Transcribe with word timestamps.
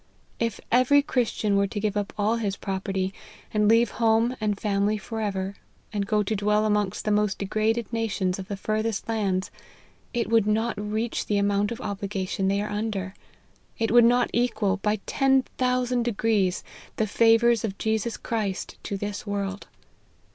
If 0.39 0.59
every 0.71 1.03
Christian 1.03 1.55
were 1.55 1.67
to 1.67 1.79
give 1.79 1.95
up 1.95 2.11
all 2.17 2.37
his 2.37 2.55
property, 2.57 3.13
and 3.53 3.67
leave 3.67 3.91
home 3.91 4.35
and 4.41 4.59
family 4.59 4.97
for 4.97 5.21
ever, 5.21 5.57
and 5.93 6.07
go 6.07 6.23
to 6.23 6.35
dwell 6.35 6.65
amongst 6.65 7.05
the 7.05 7.11
most 7.11 7.37
degraded 7.37 7.85
nations 7.93 8.39
of 8.39 8.47
the 8.47 8.57
furthest 8.57 9.07
lands, 9.07 9.51
it 10.11 10.27
would 10.27 10.47
not 10.47 10.73
reach 10.75 11.27
the 11.27 11.37
amount 11.37 11.71
of 11.71 11.79
obligation 11.81 12.47
they 12.47 12.63
are 12.63 12.71
under; 12.71 13.13
it 13.77 13.91
would 13.91 14.03
not 14.05 14.31
equal, 14.33 14.77
by 14.77 14.99
ten 15.05 15.43
thou 15.57 15.85
sand 15.85 16.03
degrees, 16.03 16.63
the 16.95 17.05
favours 17.05 17.63
of 17.63 17.77
Jesus 17.77 18.17
Christ 18.17 18.77
to 18.81 18.97
this 18.97 19.27
world. 19.27 19.67